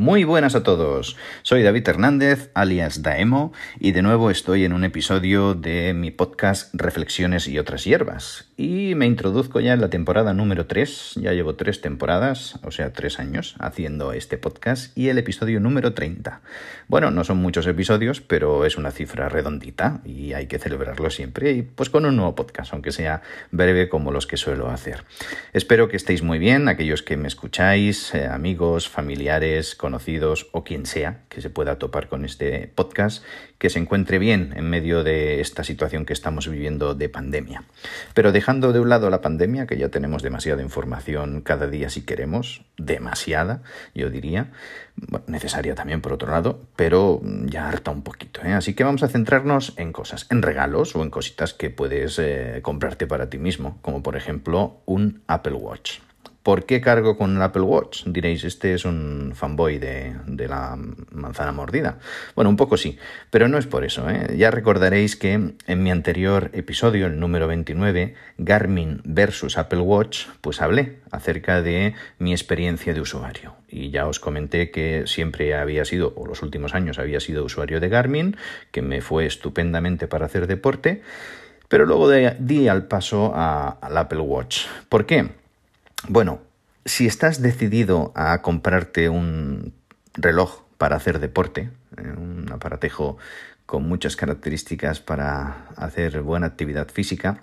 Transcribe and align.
Muy 0.00 0.24
buenas 0.24 0.54
a 0.54 0.62
todos. 0.62 1.18
Soy 1.42 1.62
David 1.62 1.86
Hernández, 1.86 2.50
alias 2.54 3.02
Daemo, 3.02 3.52
y 3.78 3.92
de 3.92 4.00
nuevo 4.00 4.30
estoy 4.30 4.64
en 4.64 4.72
un 4.72 4.82
episodio 4.82 5.52
de 5.52 5.92
mi 5.92 6.10
podcast 6.10 6.70
Reflexiones 6.72 7.46
y 7.46 7.58
otras 7.58 7.84
hierbas. 7.84 8.49
Y 8.62 8.94
me 8.94 9.06
introduzco 9.06 9.58
ya 9.60 9.72
en 9.72 9.80
la 9.80 9.88
temporada 9.88 10.34
número 10.34 10.66
3. 10.66 11.14
Ya 11.22 11.32
llevo 11.32 11.54
tres 11.54 11.80
temporadas, 11.80 12.58
o 12.62 12.70
sea, 12.70 12.92
tres 12.92 13.18
años, 13.18 13.54
haciendo 13.58 14.12
este 14.12 14.36
podcast 14.36 14.94
y 14.98 15.08
el 15.08 15.16
episodio 15.16 15.60
número 15.60 15.94
30. 15.94 16.42
Bueno, 16.86 17.10
no 17.10 17.24
son 17.24 17.38
muchos 17.38 17.66
episodios, 17.66 18.20
pero 18.20 18.66
es 18.66 18.76
una 18.76 18.90
cifra 18.90 19.30
redondita 19.30 20.02
y 20.04 20.34
hay 20.34 20.46
que 20.46 20.58
celebrarlo 20.58 21.08
siempre. 21.08 21.52
Y 21.52 21.62
pues 21.62 21.88
con 21.88 22.04
un 22.04 22.16
nuevo 22.16 22.34
podcast, 22.34 22.74
aunque 22.74 22.92
sea 22.92 23.22
breve 23.50 23.88
como 23.88 24.12
los 24.12 24.26
que 24.26 24.36
suelo 24.36 24.68
hacer. 24.68 25.04
Espero 25.54 25.88
que 25.88 25.96
estéis 25.96 26.22
muy 26.22 26.38
bien, 26.38 26.68
aquellos 26.68 27.02
que 27.02 27.16
me 27.16 27.28
escucháis, 27.28 28.14
eh, 28.14 28.26
amigos, 28.26 28.90
familiares, 28.90 29.74
conocidos 29.74 30.48
o 30.52 30.64
quien 30.64 30.84
sea 30.84 31.22
que 31.30 31.40
se 31.40 31.48
pueda 31.48 31.78
topar 31.78 32.08
con 32.08 32.26
este 32.26 32.70
podcast, 32.74 33.24
que 33.56 33.70
se 33.70 33.78
encuentre 33.78 34.18
bien 34.18 34.52
en 34.56 34.68
medio 34.68 35.04
de 35.04 35.40
esta 35.40 35.64
situación 35.64 36.04
que 36.04 36.12
estamos 36.12 36.48
viviendo 36.48 36.94
de 36.94 37.08
pandemia. 37.08 37.62
Pero 38.14 38.32
dejando 38.50 38.72
de 38.72 38.80
un 38.80 38.88
lado 38.88 39.10
la 39.10 39.20
pandemia, 39.20 39.68
que 39.68 39.78
ya 39.78 39.90
tenemos 39.90 40.24
demasiada 40.24 40.60
información 40.60 41.40
cada 41.40 41.68
día 41.68 41.88
si 41.88 42.04
queremos, 42.04 42.64
demasiada, 42.76 43.62
yo 43.94 44.10
diría, 44.10 44.50
necesaria 45.28 45.76
también 45.76 46.00
por 46.00 46.12
otro 46.12 46.32
lado, 46.32 46.60
pero 46.74 47.20
ya 47.44 47.68
harta 47.68 47.92
un 47.92 48.02
poquito. 48.02 48.40
¿eh? 48.42 48.52
Así 48.52 48.74
que 48.74 48.82
vamos 48.82 49.04
a 49.04 49.08
centrarnos 49.08 49.74
en 49.76 49.92
cosas, 49.92 50.26
en 50.30 50.42
regalos 50.42 50.96
o 50.96 51.04
en 51.04 51.10
cositas 51.10 51.54
que 51.54 51.70
puedes 51.70 52.18
eh, 52.18 52.58
comprarte 52.62 53.06
para 53.06 53.30
ti 53.30 53.38
mismo, 53.38 53.78
como 53.82 54.02
por 54.02 54.16
ejemplo 54.16 54.80
un 54.84 55.22
Apple 55.28 55.54
Watch. 55.54 56.00
¿Por 56.50 56.66
qué 56.66 56.80
cargo 56.80 57.16
con 57.16 57.36
el 57.36 57.42
Apple 57.42 57.62
Watch? 57.62 58.02
Diréis, 58.06 58.42
este 58.42 58.74
es 58.74 58.84
un 58.84 59.34
fanboy 59.36 59.78
de, 59.78 60.16
la 60.48 60.76
manzana 61.12 61.52
mordida. 61.52 62.00
Bueno, 62.34 62.50
un 62.50 62.56
poco 62.56 62.76
sí, 62.76 62.98
pero 63.30 63.46
no 63.46 63.56
es 63.56 63.68
por 63.68 63.84
eso. 63.84 64.10
¿eh? 64.10 64.34
Ya 64.36 64.50
recordaréis 64.50 65.14
que 65.14 65.34
en 65.34 65.82
mi 65.84 65.92
anterior 65.92 66.50
episodio, 66.52 67.06
el 67.06 67.20
número 67.20 67.46
29, 67.46 68.16
Garmin 68.38 69.00
versus 69.04 69.58
Apple 69.58 69.78
Watch, 69.78 70.26
pues 70.40 70.60
hablé 70.60 70.96
acerca 71.12 71.62
de 71.62 71.94
mi 72.18 72.32
experiencia 72.32 72.94
de 72.94 73.00
usuario. 73.00 73.54
Y 73.68 73.90
ya 73.90 74.08
os 74.08 74.18
comenté 74.18 74.72
que 74.72 75.04
siempre 75.06 75.54
había 75.54 75.84
sido, 75.84 76.12
o 76.16 76.26
los 76.26 76.42
últimos 76.42 76.74
años 76.74 76.98
había 76.98 77.20
sido 77.20 77.44
usuario 77.44 77.78
de 77.78 77.90
Garmin, 77.90 78.36
que 78.72 78.82
me 78.82 79.02
fue 79.02 79.24
estupendamente 79.24 80.08
para 80.08 80.26
hacer 80.26 80.48
deporte, 80.48 81.02
pero 81.68 81.86
luego 81.86 82.10
di 82.10 82.66
al 82.66 82.88
paso 82.88 83.32
al 83.36 83.96
Apple 83.96 84.18
Watch. 84.18 84.66
¿Por 84.88 85.06
qué? 85.06 85.38
Bueno, 86.08 86.40
si 86.84 87.06
estás 87.06 87.42
decidido 87.42 88.12
a 88.14 88.40
comprarte 88.42 89.08
un 89.08 89.74
reloj 90.14 90.62
para 90.78 90.96
hacer 90.96 91.18
deporte, 91.18 91.70
eh, 91.96 92.12
un 92.16 92.50
aparatejo 92.50 93.18
con 93.66 93.86
muchas 93.86 94.16
características 94.16 95.00
para 95.00 95.68
hacer 95.76 96.22
buena 96.22 96.46
actividad 96.46 96.88
física, 96.88 97.42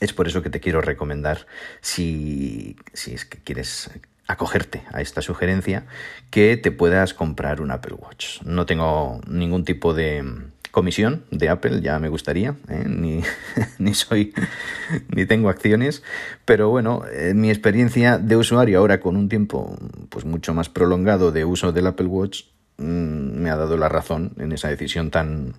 es 0.00 0.12
por 0.12 0.26
eso 0.26 0.42
que 0.42 0.50
te 0.50 0.60
quiero 0.60 0.80
recomendar, 0.80 1.46
si, 1.80 2.76
si 2.92 3.14
es 3.14 3.24
que 3.24 3.38
quieres 3.38 3.90
acogerte 4.26 4.82
a 4.92 5.00
esta 5.00 5.22
sugerencia, 5.22 5.86
que 6.30 6.56
te 6.56 6.72
puedas 6.72 7.14
comprar 7.14 7.60
un 7.60 7.70
Apple 7.70 7.94
Watch. 7.94 8.42
No 8.42 8.66
tengo 8.66 9.20
ningún 9.28 9.64
tipo 9.64 9.94
de, 9.94 10.24
comisión 10.74 11.22
de 11.30 11.48
Apple, 11.48 11.80
ya 11.82 12.00
me 12.00 12.08
gustaría, 12.08 12.56
¿eh? 12.68 12.84
ni, 12.84 13.22
ni, 13.78 13.94
soy, 13.94 14.34
ni 15.14 15.24
tengo 15.24 15.48
acciones, 15.48 16.02
pero 16.44 16.68
bueno, 16.68 17.02
en 17.12 17.40
mi 17.40 17.48
experiencia 17.48 18.18
de 18.18 18.36
usuario 18.36 18.80
ahora 18.80 18.98
con 18.98 19.16
un 19.16 19.28
tiempo 19.28 19.78
pues 20.08 20.24
mucho 20.24 20.52
más 20.52 20.68
prolongado 20.68 21.30
de 21.30 21.44
uso 21.44 21.70
del 21.70 21.86
Apple 21.86 22.06
Watch 22.06 22.46
mm, 22.78 23.40
me 23.40 23.50
ha 23.50 23.56
dado 23.56 23.76
la 23.76 23.88
razón 23.88 24.32
en 24.36 24.50
esa 24.50 24.68
decisión 24.68 25.12
tan, 25.12 25.54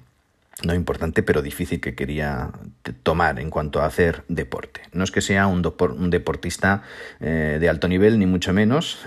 no 0.63 0.73
importante, 0.73 1.21
pero 1.21 1.41
difícil 1.41 1.81
que 1.81 1.95
quería 1.95 2.51
tomar 3.03 3.39
en 3.39 3.49
cuanto 3.49 3.81
a 3.81 3.85
hacer 3.85 4.23
deporte. 4.29 4.81
No 4.93 5.03
es 5.03 5.11
que 5.11 5.19
sea 5.21 5.47
un, 5.47 5.61
deportista 6.09 6.83
eh, 7.19 7.57
de 7.59 7.69
alto 7.69 7.89
nivel, 7.89 8.19
ni 8.19 8.25
mucho 8.25 8.53
menos, 8.53 8.99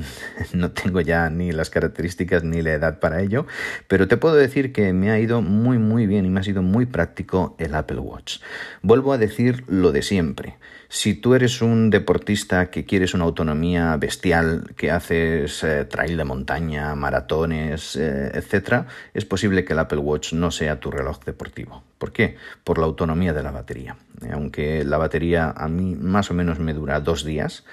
no 0.52 0.72
tengo 0.72 1.00
ya 1.00 1.30
ni 1.30 1.52
las 1.52 1.70
características 1.70 2.42
ni 2.42 2.62
la 2.62 2.72
edad 2.72 2.98
para 2.98 3.22
ello, 3.22 3.46
pero 3.86 4.08
te 4.08 4.16
puedo 4.16 4.34
decir 4.34 4.72
que 4.72 4.92
me 4.92 5.10
ha 5.10 5.20
ido 5.20 5.40
muy 5.40 5.78
muy 5.78 6.06
bien 6.06 6.26
y 6.26 6.30
me 6.30 6.40
ha 6.40 6.42
sido 6.42 6.62
muy 6.62 6.86
práctico 6.86 7.54
el 7.58 7.74
Apple 7.74 8.00
Watch. 8.00 8.40
Vuelvo 8.82 9.12
a 9.12 9.18
decir 9.18 9.64
lo 9.68 9.92
de 9.92 10.02
siempre. 10.02 10.56
Si 10.90 11.12
tú 11.12 11.34
eres 11.34 11.60
un 11.60 11.90
deportista 11.90 12.70
que 12.70 12.86
quieres 12.86 13.12
una 13.12 13.24
autonomía 13.24 13.94
bestial, 13.98 14.72
que 14.74 14.90
haces 14.90 15.62
eh, 15.62 15.84
trail 15.84 16.16
de 16.16 16.24
montaña, 16.24 16.94
maratones, 16.94 17.94
eh, 17.96 18.30
etc., 18.32 18.86
es 19.12 19.26
posible 19.26 19.66
que 19.66 19.74
el 19.74 19.80
Apple 19.80 19.98
Watch 19.98 20.32
no 20.32 20.50
sea 20.50 20.80
tu 20.80 20.90
reloj 20.90 21.22
deportivo. 21.26 21.82
¿Por 21.98 22.12
qué? 22.12 22.36
Por 22.64 22.78
la 22.78 22.86
autonomía 22.86 23.34
de 23.34 23.42
la 23.42 23.50
batería. 23.50 23.96
Eh, 24.22 24.30
aunque 24.32 24.82
la 24.82 24.96
batería 24.96 25.50
a 25.54 25.68
mí 25.68 25.94
más 25.94 26.30
o 26.30 26.34
menos 26.34 26.58
me 26.58 26.72
dura 26.72 27.00
dos 27.00 27.22
días, 27.22 27.64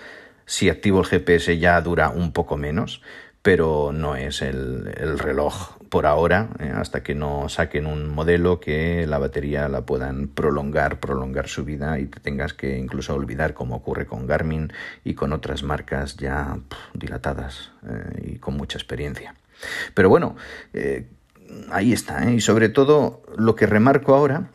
si 0.45 0.69
activo 0.69 0.99
el 0.99 1.05
GPS 1.05 1.57
ya 1.57 1.79
dura 1.79 2.09
un 2.09 2.33
poco 2.33 2.57
menos, 2.57 3.01
pero 3.41 3.91
no 3.93 4.15
es 4.15 4.41
el, 4.41 5.19
reloj 5.19 5.74
por 5.89 6.05
ahora, 6.05 6.49
eh, 6.59 6.71
hasta 6.73 7.03
que 7.03 7.15
no 7.15 7.49
saquen 7.49 7.85
un 7.85 8.09
modelo 8.09 8.59
que 8.59 9.05
la 9.07 9.17
batería 9.17 9.67
la 9.69 9.85
puedan 9.85 10.27
prolongar, 10.27 10.99
prolongar 10.99 11.47
su 11.47 11.63
vida 11.63 11.99
y 11.99 12.05
te 12.05 12.19
tengas 12.19 12.53
que 12.53 12.77
incluso 12.77 13.13
olvidar, 13.13 13.53
como 13.53 13.75
ocurre 13.75 14.05
con 14.05 14.25
Garmin 14.27 14.71
y 15.03 15.13
con 15.13 15.33
otras 15.33 15.63
marcas 15.63 16.17
ya 16.17 16.57
dilatadas 16.93 17.71
eh, 17.87 18.33
y 18.33 18.39
con 18.39 18.57
mucha 18.57 18.77
experiencia. 18.77 19.35
Pero 19.93 20.09
bueno, 20.09 20.35
eh, 20.73 21.07
ahí 21.71 21.93
está, 21.93 22.29
y 22.31 22.41
sobre 22.41 22.69
todo 22.69 23.23
lo 23.37 23.55
que 23.55 23.67
remarco 23.67 24.15
ahora 24.15 24.49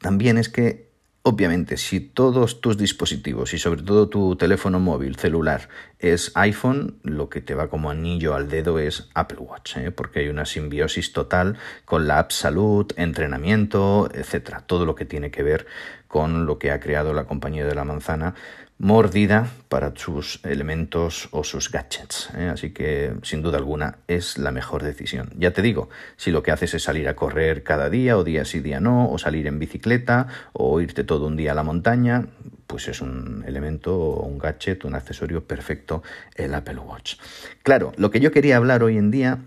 también 0.00 0.38
es 0.38 0.48
que 0.48 0.87
Obviamente, 1.30 1.76
si 1.76 2.00
todos 2.00 2.62
tus 2.62 2.78
dispositivos 2.78 3.52
y 3.52 3.58
sobre 3.58 3.82
todo 3.82 4.08
tu 4.08 4.34
teléfono 4.36 4.80
móvil 4.80 5.16
celular 5.16 5.68
es 5.98 6.32
iPhone, 6.36 7.00
lo 7.02 7.28
que 7.28 7.42
te 7.42 7.54
va 7.54 7.68
como 7.68 7.90
anillo 7.90 8.34
al 8.34 8.48
dedo 8.48 8.78
es 8.78 9.10
Apple 9.12 9.36
Watch, 9.40 9.76
¿eh? 9.76 9.90
porque 9.90 10.20
hay 10.20 10.28
una 10.28 10.46
simbiosis 10.46 11.12
total 11.12 11.58
con 11.84 12.08
la 12.08 12.18
app 12.18 12.30
salud, 12.30 12.90
entrenamiento, 12.96 14.08
etcétera, 14.14 14.62
todo 14.62 14.86
lo 14.86 14.94
que 14.94 15.04
tiene 15.04 15.30
que 15.30 15.42
ver 15.42 15.66
con 16.06 16.46
lo 16.46 16.58
que 16.58 16.70
ha 16.70 16.80
creado 16.80 17.12
la 17.12 17.24
compañía 17.24 17.66
de 17.66 17.74
la 17.74 17.84
manzana 17.84 18.34
mordida 18.78 19.50
para 19.68 19.92
sus 19.96 20.40
elementos 20.44 21.28
o 21.32 21.42
sus 21.42 21.70
gadgets. 21.70 22.30
¿eh? 22.36 22.48
Así 22.52 22.70
que, 22.70 23.12
sin 23.22 23.42
duda 23.42 23.58
alguna, 23.58 23.98
es 24.06 24.38
la 24.38 24.52
mejor 24.52 24.84
decisión. 24.84 25.30
Ya 25.36 25.52
te 25.52 25.62
digo, 25.62 25.88
si 26.16 26.30
lo 26.30 26.42
que 26.42 26.52
haces 26.52 26.74
es 26.74 26.84
salir 26.84 27.08
a 27.08 27.16
correr 27.16 27.64
cada 27.64 27.90
día, 27.90 28.16
o 28.16 28.24
día 28.24 28.44
sí, 28.44 28.60
día 28.60 28.80
no, 28.80 29.10
o 29.10 29.18
salir 29.18 29.48
en 29.48 29.58
bicicleta, 29.58 30.28
o 30.52 30.80
irte 30.80 31.02
todo 31.02 31.26
un 31.26 31.36
día 31.36 31.52
a 31.52 31.54
la 31.56 31.64
montaña, 31.64 32.26
pues 32.68 32.86
es 32.86 33.00
un 33.00 33.44
elemento, 33.46 33.98
un 33.98 34.38
gadget, 34.38 34.84
un 34.84 34.94
accesorio 34.94 35.42
perfecto 35.42 36.02
el 36.36 36.54
Apple 36.54 36.78
Watch. 36.78 37.16
Claro, 37.64 37.92
lo 37.96 38.10
que 38.10 38.20
yo 38.20 38.30
quería 38.30 38.58
hablar 38.58 38.84
hoy 38.84 38.96
en 38.96 39.10
día, 39.10 39.38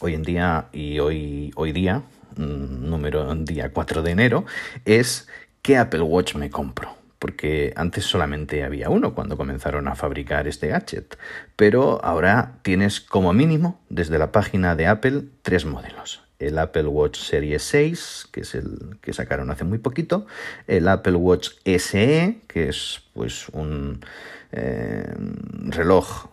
hoy 0.00 0.14
en 0.14 0.22
día 0.22 0.66
y 0.72 0.98
hoy, 0.98 1.50
hoy 1.56 1.72
día, 1.72 2.02
mm, 2.36 2.90
número 2.90 3.34
día 3.36 3.72
4 3.72 4.02
de 4.02 4.10
enero, 4.10 4.44
es 4.84 5.28
qué 5.62 5.78
Apple 5.78 6.02
Watch 6.02 6.34
me 6.34 6.50
compro 6.50 7.03
porque 7.24 7.72
antes 7.74 8.04
solamente 8.04 8.64
había 8.64 8.90
uno 8.90 9.14
cuando 9.14 9.38
comenzaron 9.38 9.88
a 9.88 9.94
fabricar 9.94 10.46
este 10.46 10.68
gadget, 10.68 11.16
pero 11.56 12.04
ahora 12.04 12.58
tienes 12.60 13.00
como 13.00 13.32
mínimo 13.32 13.80
desde 13.88 14.18
la 14.18 14.30
página 14.30 14.76
de 14.76 14.88
Apple 14.88 15.22
tres 15.40 15.64
modelos. 15.64 16.22
El 16.38 16.58
Apple 16.58 16.86
Watch 16.86 17.18
Series 17.18 17.62
6, 17.62 18.28
que 18.30 18.42
es 18.42 18.54
el 18.54 18.98
que 19.00 19.14
sacaron 19.14 19.50
hace 19.50 19.64
muy 19.64 19.78
poquito, 19.78 20.26
el 20.66 20.86
Apple 20.86 21.14
Watch 21.14 21.52
SE, 21.64 22.42
que 22.46 22.68
es 22.68 23.00
pues 23.14 23.48
un 23.54 24.04
eh, 24.52 25.14
reloj 25.70 26.26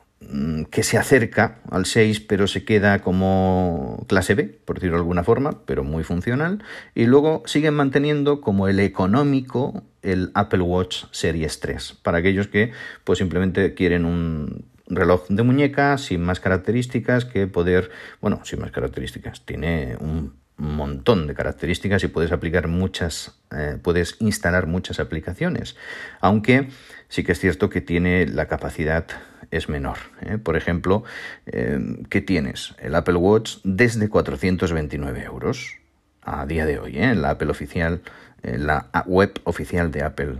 que 0.69 0.83
se 0.83 0.97
acerca 0.97 1.59
al 1.69 1.85
6 1.85 2.21
pero 2.21 2.47
se 2.47 2.63
queda 2.63 2.99
como 2.99 4.05
clase 4.07 4.35
B, 4.35 4.43
por 4.43 4.75
decirlo 4.75 4.97
de 4.97 5.01
alguna 5.01 5.23
forma, 5.23 5.61
pero 5.65 5.83
muy 5.83 6.03
funcional. 6.03 6.63
Y 6.95 7.05
luego 7.05 7.43
siguen 7.45 7.73
manteniendo 7.73 8.41
como 8.41 8.67
el 8.67 8.79
económico 8.79 9.83
el 10.01 10.31
Apple 10.33 10.61
Watch 10.61 11.05
Series 11.11 11.59
3, 11.59 11.99
para 12.01 12.19
aquellos 12.19 12.47
que 12.47 12.71
pues 13.03 13.19
simplemente 13.19 13.73
quieren 13.73 14.05
un 14.05 14.65
reloj 14.87 15.27
de 15.29 15.43
muñeca 15.43 15.97
sin 15.97 16.21
más 16.21 16.39
características 16.39 17.25
que 17.25 17.47
poder, 17.47 17.91
bueno, 18.19 18.41
sin 18.43 18.59
más 18.59 18.71
características, 18.71 19.45
tiene 19.45 19.95
un 19.99 20.33
montón 20.57 21.27
de 21.27 21.33
características 21.33 22.03
y 22.03 22.07
puedes 22.07 22.31
aplicar 22.31 22.67
muchas, 22.67 23.39
eh, 23.51 23.77
puedes 23.81 24.17
instalar 24.19 24.67
muchas 24.67 24.99
aplicaciones, 24.99 25.75
aunque 26.19 26.69
sí 27.09 27.23
que 27.23 27.31
es 27.31 27.39
cierto 27.39 27.69
que 27.69 27.81
tiene 27.81 28.27
la 28.27 28.47
capacidad 28.47 29.05
es 29.51 29.69
menor. 29.69 29.97
¿eh? 30.21 30.37
Por 30.37 30.57
ejemplo, 30.57 31.03
eh, 31.45 31.79
¿qué 32.09 32.21
tienes? 32.21 32.73
El 32.79 32.95
Apple 32.95 33.15
Watch 33.15 33.57
desde 33.63 34.09
429 34.09 35.23
euros 35.23 35.77
a 36.23 36.45
día 36.45 36.65
de 36.65 36.79
hoy, 36.79 36.97
en 36.97 37.21
la 37.21 37.31
Apple 37.31 37.51
oficial, 37.51 38.01
en 38.43 38.67
la 38.67 38.89
web 39.05 39.39
oficial 39.43 39.91
de 39.91 40.03
Apple. 40.03 40.35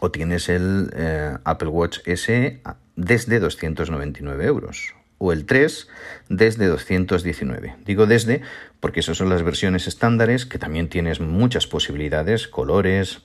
O 0.00 0.10
tienes 0.10 0.48
el 0.48 0.90
Apple 1.44 1.68
Watch 1.68 1.98
SE 2.04 2.60
desde 2.94 3.40
299 3.40 4.44
euros 4.46 4.94
o 5.18 5.32
el 5.32 5.44
3 5.44 5.88
desde 6.28 6.66
219. 6.66 7.76
Digo 7.84 8.06
desde 8.06 8.42
porque 8.80 9.00
esas 9.00 9.18
son 9.18 9.28
las 9.28 9.42
versiones 9.42 9.86
estándares 9.86 10.46
que 10.46 10.58
también 10.58 10.88
tienes 10.88 11.20
muchas 11.20 11.66
posibilidades, 11.66 12.48
colores, 12.48 13.22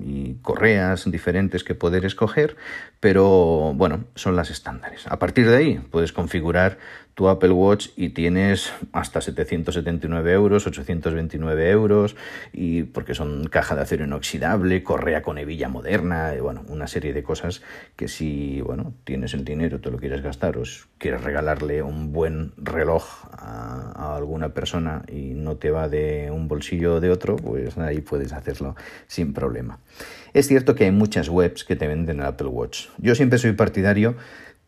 y 0.00 0.34
correas 0.42 1.10
diferentes 1.10 1.64
que 1.64 1.74
poder 1.74 2.04
escoger, 2.04 2.56
pero 3.00 3.72
bueno, 3.74 4.04
son 4.14 4.36
las 4.36 4.50
estándares. 4.50 5.06
A 5.06 5.18
partir 5.18 5.48
de 5.48 5.56
ahí 5.56 5.78
puedes 5.90 6.12
configurar 6.12 6.78
tu 7.14 7.28
Apple 7.28 7.50
Watch 7.50 7.88
y 7.96 8.10
tienes 8.10 8.72
hasta 8.92 9.20
779 9.20 10.32
euros, 10.32 10.66
829 10.66 11.70
euros, 11.70 12.16
y 12.52 12.82
porque 12.82 13.14
son 13.14 13.46
caja 13.48 13.74
de 13.74 13.82
acero 13.82 14.04
inoxidable, 14.04 14.82
correa 14.82 15.22
con 15.22 15.38
hebilla 15.38 15.68
moderna, 15.68 16.32
bueno, 16.40 16.64
una 16.68 16.86
serie 16.86 17.12
de 17.12 17.22
cosas 17.22 17.62
que 17.96 18.08
si 18.08 18.60
bueno, 18.60 18.94
tienes 19.04 19.34
el 19.34 19.44
dinero, 19.44 19.80
te 19.80 19.90
lo 19.90 19.98
quieres 19.98 20.22
gastar 20.22 20.58
o 20.58 20.62
quieres 20.98 21.22
regalarle 21.22 21.82
un 21.82 22.12
buen 22.12 22.52
reloj 22.56 23.04
a, 23.32 23.92
a 23.94 24.16
alguna 24.16 24.50
persona 24.50 25.02
y 25.10 25.34
no 25.34 25.56
te 25.56 25.70
va 25.70 25.88
de 25.88 26.30
un 26.32 26.48
bolsillo 26.48 26.96
o 26.96 27.00
de 27.00 27.10
otro, 27.10 27.36
pues 27.36 27.78
ahí 27.78 28.00
puedes 28.00 28.32
hacerlo 28.32 28.74
sin 29.06 29.32
problema. 29.32 29.78
Es 30.32 30.48
cierto 30.48 30.74
que 30.74 30.84
hay 30.84 30.90
muchas 30.90 31.28
webs 31.28 31.62
que 31.64 31.76
te 31.76 31.86
venden 31.86 32.18
el 32.18 32.26
Apple 32.26 32.48
Watch. 32.48 32.88
Yo 32.98 33.14
siempre 33.14 33.38
soy 33.38 33.52
partidario 33.52 34.16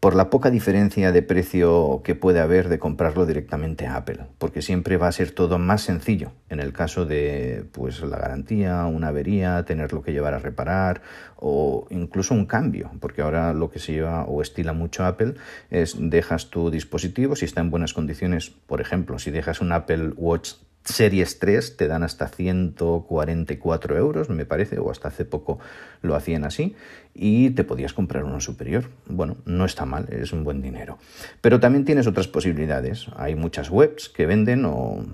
por 0.00 0.14
la 0.14 0.31
poca 0.31 0.50
diferencia 0.50 1.10
de 1.10 1.22
precio 1.22 2.02
que 2.04 2.14
puede 2.14 2.40
haber 2.40 2.69
de 2.69 2.78
comprarlo 2.78 3.26
directamente 3.26 3.87
a 3.87 3.96
Apple, 3.96 4.26
porque 4.38 4.62
siempre 4.62 4.98
va 4.98 5.08
a 5.08 5.12
ser 5.12 5.31
todo 5.31 5.58
más 5.58 5.82
sencillo. 5.82 6.32
En 6.48 6.60
el 6.60 6.72
caso 6.72 7.06
de 7.06 7.64
pues 7.72 8.00
la 8.02 8.19
garantía, 8.19 8.84
una 8.84 9.08
avería, 9.08 9.64
tenerlo 9.64 10.02
que 10.02 10.12
llevar 10.12 10.34
a 10.34 10.38
reparar 10.38 11.02
o 11.37 11.87
incluso 11.90 12.34
un 12.34 12.46
cambio, 12.46 12.90
porque 13.00 13.22
ahora 13.22 13.52
lo 13.52 13.70
que 13.70 13.78
se 13.78 13.93
lleva 13.93 14.25
o 14.25 14.43
estila 14.43 14.72
mucho 14.72 15.04
Apple 15.04 15.34
es 15.70 15.96
dejas 15.99 16.50
tu 16.50 16.70
dispositivo 16.70 17.34
si 17.34 17.46
está 17.46 17.60
en 17.60 17.70
buenas 17.70 17.94
condiciones, 17.94 18.50
por 18.50 18.81
ejemplo, 18.81 19.19
si 19.19 19.31
dejas 19.31 19.60
un 19.60 19.72
Apple 19.72 20.12
Watch 20.16 20.52
Series 20.86 21.40
3 21.40 21.76
te 21.76 21.88
dan 21.88 22.04
hasta 22.04 22.28
144 22.28 23.96
euros, 23.96 24.30
me 24.30 24.46
parece, 24.46 24.78
o 24.78 24.90
hasta 24.90 25.08
hace 25.08 25.24
poco 25.24 25.58
lo 26.00 26.14
hacían 26.14 26.44
así, 26.44 26.76
y 27.12 27.50
te 27.50 27.64
podías 27.64 27.92
comprar 27.92 28.24
uno 28.24 28.40
superior. 28.40 28.84
Bueno, 29.06 29.36
no 29.44 29.64
está 29.64 29.84
mal, 29.84 30.06
es 30.10 30.32
un 30.32 30.44
buen 30.44 30.62
dinero. 30.62 30.98
Pero 31.40 31.58
también 31.58 31.84
tienes 31.84 32.06
otras 32.06 32.28
posibilidades. 32.28 33.06
Hay 33.16 33.34
muchas 33.34 33.68
webs 33.70 34.08
que 34.08 34.26
venden 34.26 34.64
o 34.64 35.04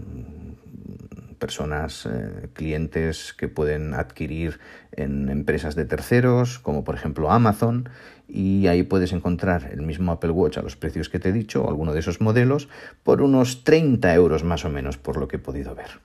personas, 1.43 2.07
eh, 2.07 2.51
clientes 2.53 3.35
que 3.37 3.49
pueden 3.49 3.95
adquirir 3.95 4.61
en 4.93 5.29
empresas 5.29 5.75
de 5.75 5.85
terceros, 5.85 6.61
como 6.61 6.85
por 6.85 6.95
ejemplo 6.95 7.33
Amazon, 7.33 7.89
y 8.29 8.69
ahí 8.69 8.85
puedes 8.85 9.13
encontrar 9.13 9.71
el 9.73 9.83
mismo 9.83 10.13
Apple 10.13 10.31
Watch 10.31 10.59
a 10.59 10.63
los 10.63 10.77
precios 10.77 11.09
que 11.09 11.19
te 11.19 11.31
he 11.31 11.33
dicho, 11.33 11.65
o 11.65 11.69
alguno 11.69 11.95
de 11.95 11.99
esos 11.99 12.21
modelos, 12.21 12.69
por 13.03 13.23
unos 13.23 13.65
30 13.65 14.15
euros 14.15 14.45
más 14.45 14.65
o 14.65 14.71
menos, 14.71 14.99
por 14.99 15.17
lo 15.17 15.27
que 15.27 15.37
he 15.37 15.41
podido 15.41 15.75
ver. 15.75 15.99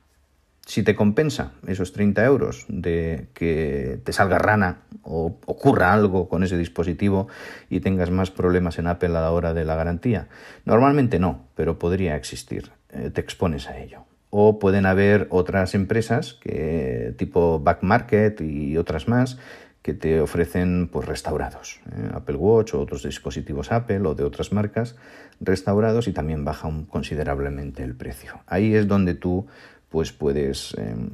Si 0.65 0.81
te 0.81 0.95
compensa 0.95 1.51
esos 1.67 1.93
30 1.93 2.25
euros 2.25 2.65
de 2.67 3.27
que 3.35 4.01
te 4.03 4.13
salga 4.13 4.39
rana 4.39 4.79
o 5.03 5.37
ocurra 5.45 5.93
algo 5.93 6.27
con 6.29 6.41
ese 6.41 6.57
dispositivo 6.57 7.27
y 7.69 7.79
tengas 7.81 8.09
más 8.09 8.31
problemas 8.31 8.79
en 8.79 8.87
Apple 8.87 9.09
a 9.09 9.21
la 9.21 9.31
hora 9.31 9.53
de 9.53 9.65
la 9.65 9.75
garantía, 9.75 10.29
normalmente 10.65 11.19
no, 11.19 11.45
pero 11.53 11.77
podría 11.77 12.15
existir. 12.15 12.71
Eh, 12.89 13.11
te 13.13 13.21
expones 13.21 13.67
a 13.67 13.77
ello 13.77 14.06
o 14.39 14.59
pueden 14.59 14.85
haber 14.85 15.25
otras 15.31 15.73
empresas 15.73 16.35
que 16.35 17.15
tipo 17.17 17.59
Back 17.59 17.81
Market 17.81 18.39
y 18.39 18.77
otras 18.77 19.07
más 19.07 19.39
que 19.81 19.95
te 19.95 20.21
ofrecen 20.21 20.89
pues 20.91 21.07
restaurados, 21.07 21.79
¿eh? 21.91 22.11
Apple 22.13 22.35
Watch 22.35 22.75
o 22.75 22.81
otros 22.81 23.01
dispositivos 23.01 23.71
Apple 23.71 24.01
o 24.05 24.13
de 24.13 24.23
otras 24.23 24.51
marcas 24.51 24.95
restaurados 25.39 26.07
y 26.07 26.11
también 26.13 26.45
baja 26.45 26.69
considerablemente 26.87 27.81
el 27.81 27.95
precio. 27.95 28.41
Ahí 28.45 28.75
es 28.75 28.87
donde 28.87 29.15
tú 29.15 29.47
pues 29.89 30.11
puedes 30.11 30.75
em, 30.77 31.09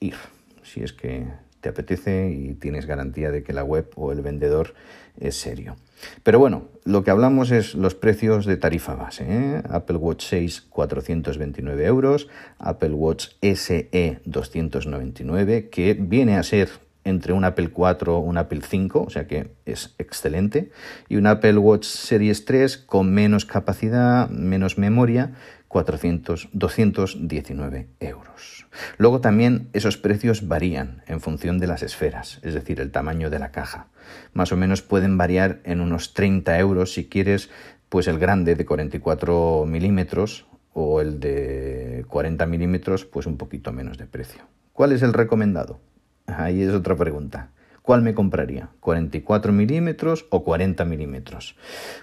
ir 0.00 0.14
si 0.62 0.82
es 0.82 0.94
que 0.94 1.26
te 1.62 1.68
apetece 1.70 2.30
y 2.30 2.54
tienes 2.54 2.86
garantía 2.86 3.30
de 3.30 3.42
que 3.42 3.54
la 3.54 3.64
web 3.64 3.88
o 3.94 4.12
el 4.12 4.20
vendedor 4.20 4.74
es 5.18 5.36
serio. 5.36 5.76
Pero 6.24 6.38
bueno, 6.40 6.68
lo 6.84 7.04
que 7.04 7.12
hablamos 7.12 7.52
es 7.52 7.74
los 7.74 7.94
precios 7.94 8.44
de 8.44 8.56
tarifa 8.56 8.96
base. 8.96 9.24
¿eh? 9.28 9.62
Apple 9.70 9.96
Watch 9.96 10.26
6, 10.28 10.66
429 10.68 11.86
euros. 11.86 12.28
Apple 12.58 12.90
Watch 12.90 13.28
SE, 13.40 14.20
299, 14.24 15.68
que 15.70 15.94
viene 15.94 16.36
a 16.36 16.42
ser 16.42 16.68
entre 17.04 17.32
un 17.32 17.44
Apple 17.44 17.70
4 17.70 18.18
un 18.18 18.38
Apple 18.38 18.60
5, 18.62 19.02
o 19.02 19.10
sea 19.10 19.26
que 19.26 19.50
es 19.66 19.94
excelente, 19.98 20.70
y 21.08 21.16
un 21.16 21.26
Apple 21.26 21.58
Watch 21.58 21.84
Series 21.84 22.44
3 22.44 22.78
con 22.78 23.12
menos 23.12 23.44
capacidad, 23.44 24.28
menos 24.28 24.78
memoria, 24.78 25.32
400, 25.72 26.50
219 26.52 27.88
euros. 27.98 28.66
Luego 28.98 29.22
también 29.22 29.70
esos 29.72 29.96
precios 29.96 30.46
varían 30.46 31.02
en 31.06 31.22
función 31.22 31.58
de 31.58 31.66
las 31.66 31.82
esferas, 31.82 32.40
es 32.42 32.52
decir, 32.52 32.78
el 32.78 32.90
tamaño 32.90 33.30
de 33.30 33.38
la 33.38 33.52
caja. 33.52 33.86
Más 34.34 34.52
o 34.52 34.58
menos 34.58 34.82
pueden 34.82 35.16
variar 35.16 35.60
en 35.64 35.80
unos 35.80 36.12
30 36.12 36.58
euros 36.58 36.92
si 36.92 37.08
quieres 37.08 37.48
pues 37.88 38.06
el 38.06 38.18
grande 38.18 38.54
de 38.54 38.66
44 38.66 39.64
milímetros 39.66 40.44
o 40.74 41.00
el 41.00 41.20
de 41.20 42.04
40 42.06 42.44
milímetros 42.44 43.06
pues 43.06 43.24
un 43.24 43.38
poquito 43.38 43.72
menos 43.72 43.96
de 43.96 44.04
precio. 44.04 44.42
¿Cuál 44.74 44.92
es 44.92 45.00
el 45.00 45.14
recomendado? 45.14 45.80
Ahí 46.26 46.60
es 46.60 46.74
otra 46.74 46.96
pregunta. 46.96 47.48
¿Cuál 47.80 48.02
me 48.02 48.12
compraría? 48.12 48.68
¿44 48.82 49.52
milímetros 49.52 50.26
o 50.28 50.44
40 50.44 50.84
milímetros? 50.84 51.56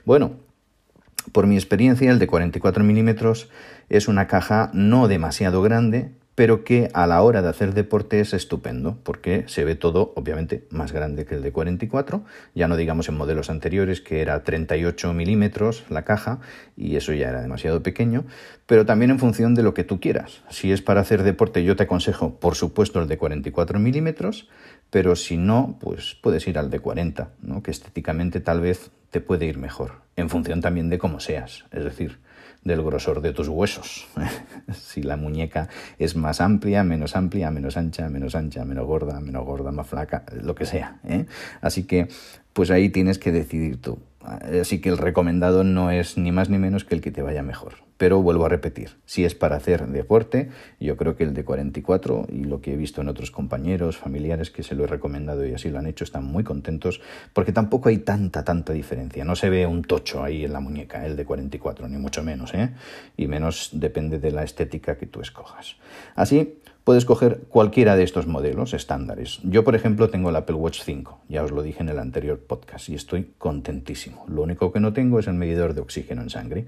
Bueno, 0.05 0.48
por 1.21 1.47
mi 1.47 1.55
experiencia, 1.55 2.11
el 2.11 2.19
de 2.19 2.27
44 2.27 2.83
milímetros 2.83 3.49
es 3.89 4.07
una 4.07 4.27
caja 4.27 4.69
no 4.73 5.07
demasiado 5.07 5.61
grande, 5.61 6.11
pero 6.39 6.63
que 6.63 6.89
a 6.93 7.05
la 7.05 7.21
hora 7.21 7.41
de 7.41 7.49
hacer 7.49 7.73
deporte 7.73 8.21
es 8.21 8.33
estupendo, 8.33 8.97
porque 9.03 9.43
se 9.47 9.65
ve 9.65 9.75
todo, 9.75 10.13
obviamente, 10.15 10.63
más 10.69 10.93
grande 10.93 11.25
que 11.25 11.35
el 11.35 11.41
de 11.41 11.51
44, 11.51 12.23
ya 12.55 12.69
no 12.69 12.77
digamos 12.77 13.09
en 13.09 13.17
modelos 13.17 13.49
anteriores 13.49 13.99
que 13.99 14.21
era 14.21 14.41
38 14.45 15.13
milímetros 15.13 15.83
la 15.89 16.05
caja, 16.05 16.39
y 16.77 16.95
eso 16.95 17.11
ya 17.11 17.27
era 17.27 17.41
demasiado 17.41 17.83
pequeño, 17.83 18.23
pero 18.67 18.85
también 18.85 19.11
en 19.11 19.19
función 19.19 19.53
de 19.53 19.63
lo 19.63 19.73
que 19.73 19.83
tú 19.83 19.99
quieras. 19.99 20.41
Si 20.49 20.71
es 20.71 20.81
para 20.81 21.01
hacer 21.01 21.23
deporte, 21.23 21.65
yo 21.65 21.75
te 21.75 21.83
aconsejo, 21.83 22.39
por 22.39 22.55
supuesto, 22.55 23.01
el 23.01 23.09
de 23.09 23.17
44 23.17 23.77
milímetros, 23.77 24.47
pero 24.91 25.17
si 25.17 25.35
no, 25.35 25.77
pues 25.81 26.15
puedes 26.21 26.47
ir 26.47 26.57
al 26.57 26.69
de 26.69 26.79
40, 26.79 27.31
¿no? 27.41 27.61
que 27.61 27.71
estéticamente 27.71 28.39
tal 28.39 28.61
vez 28.61 28.91
te 29.11 29.21
puede 29.21 29.45
ir 29.45 29.57
mejor, 29.57 30.01
en 30.15 30.29
función 30.29 30.61
también 30.61 30.89
de 30.89 30.97
cómo 30.97 31.19
seas, 31.19 31.65
es 31.71 31.83
decir, 31.83 32.19
del 32.63 32.83
grosor 32.83 33.21
de 33.21 33.33
tus 33.33 33.47
huesos. 33.47 34.07
si 34.73 35.01
la 35.01 35.17
muñeca 35.17 35.69
es 35.97 36.15
más 36.15 36.41
amplia, 36.41 36.83
menos 36.83 37.15
amplia, 37.15 37.51
menos 37.51 37.77
ancha, 37.77 38.09
menos 38.09 38.35
ancha, 38.35 38.65
menos 38.65 38.85
gorda, 38.85 39.19
menos 39.19 39.45
gorda, 39.45 39.71
más 39.71 39.87
flaca, 39.87 40.23
lo 40.41 40.55
que 40.55 40.65
sea. 40.65 40.99
¿eh? 41.07 41.25
Así 41.61 41.83
que, 41.83 42.07
pues 42.53 42.71
ahí 42.71 42.89
tienes 42.89 43.19
que 43.19 43.31
decidir 43.31 43.81
tú. 43.81 43.99
Así 44.21 44.81
que 44.81 44.89
el 44.89 44.97
recomendado 44.97 45.63
no 45.63 45.91
es 45.91 46.17
ni 46.17 46.31
más 46.31 46.49
ni 46.49 46.57
menos 46.57 46.83
que 46.83 46.95
el 46.95 47.01
que 47.01 47.11
te 47.11 47.21
vaya 47.21 47.41
mejor. 47.41 47.88
Pero 47.99 48.21
vuelvo 48.21 48.45
a 48.45 48.49
repetir, 48.49 48.91
si 49.05 49.25
es 49.25 49.35
para 49.35 49.57
hacer 49.57 49.85
deporte, 49.87 50.49
yo 50.79 50.95
creo 50.95 51.17
que 51.17 51.25
el 51.25 51.33
de 51.33 51.43
44 51.43 52.27
y 52.31 52.45
lo 52.45 52.61
que 52.61 52.71
he 52.71 52.77
visto 52.77 53.01
en 53.01 53.09
otros 53.09 53.29
compañeros, 53.29 53.97
familiares 53.97 54.51
que 54.51 54.63
se 54.63 54.73
lo 54.73 54.85
he 54.85 54.87
recomendado 54.87 55.45
y 55.45 55.53
así 55.53 55.69
lo 55.69 55.79
han 55.79 55.85
hecho, 55.85 56.05
están 56.05 56.23
muy 56.23 56.45
contentos 56.45 57.01
porque 57.33 57.51
tampoco 57.51 57.89
hay 57.89 57.97
tanta, 57.97 58.45
tanta 58.45 58.71
diferencia. 58.71 59.25
No 59.25 59.35
se 59.35 59.49
ve 59.49 59.65
un 59.65 59.83
tocho 59.83 60.23
ahí 60.23 60.45
en 60.45 60.53
la 60.53 60.61
muñeca, 60.61 61.05
el 61.05 61.17
de 61.17 61.25
44, 61.25 61.89
ni 61.89 61.97
mucho 61.97 62.23
menos, 62.23 62.53
¿eh? 62.53 62.69
Y 63.17 63.27
menos 63.27 63.71
depende 63.73 64.17
de 64.17 64.31
la 64.31 64.43
estética 64.43 64.97
que 64.97 65.05
tú 65.05 65.19
escojas. 65.19 65.75
Así, 66.15 66.57
puedes 66.85 67.03
coger 67.03 67.41
cualquiera 67.49 67.97
de 67.97 68.03
estos 68.03 68.27
modelos 68.27 68.73
estándares. 68.73 69.41
Yo, 69.43 69.65
por 69.65 69.75
ejemplo, 69.75 70.09
tengo 70.09 70.29
el 70.29 70.37
Apple 70.37 70.55
Watch 70.55 70.83
5, 70.83 71.23
ya 71.27 71.43
os 71.43 71.51
lo 71.51 71.63
dije 71.63 71.81
en 71.81 71.89
el 71.89 71.99
anterior 71.99 72.39
podcast, 72.39 72.87
y 72.87 72.95
estoy 72.95 73.33
contentísimo. 73.37 74.23
Lo 74.29 74.41
único 74.41 74.71
que 74.71 74.79
no 74.79 74.93
tengo 74.93 75.19
es 75.19 75.27
el 75.27 75.33
medidor 75.33 75.73
de 75.73 75.81
oxígeno 75.81 76.21
en 76.21 76.29
sangre. 76.29 76.65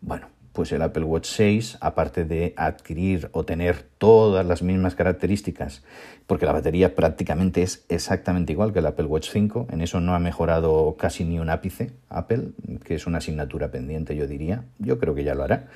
Bueno, 0.00 0.28
pues 0.52 0.72
el 0.72 0.82
Apple 0.82 1.04
Watch 1.04 1.26
6, 1.26 1.78
aparte 1.80 2.24
de 2.24 2.54
adquirir 2.56 3.28
o 3.32 3.44
tener 3.44 3.82
todas 3.98 4.44
las 4.44 4.62
mismas 4.62 4.94
características, 4.94 5.84
porque 6.26 6.46
la 6.46 6.52
batería 6.52 6.94
prácticamente 6.94 7.62
es 7.62 7.84
exactamente 7.88 8.52
igual 8.52 8.72
que 8.72 8.80
el 8.80 8.86
Apple 8.86 9.06
Watch 9.06 9.30
5, 9.30 9.68
en 9.70 9.80
eso 9.80 10.00
no 10.00 10.14
ha 10.14 10.18
mejorado 10.18 10.96
casi 10.98 11.24
ni 11.24 11.38
un 11.38 11.50
ápice 11.50 11.92
Apple, 12.08 12.50
que 12.84 12.94
es 12.94 13.06
una 13.06 13.18
asignatura 13.18 13.70
pendiente, 13.70 14.16
yo 14.16 14.26
diría, 14.26 14.64
yo 14.78 14.98
creo 14.98 15.14
que 15.14 15.24
ya 15.24 15.34
lo 15.34 15.44
hará, 15.44 15.68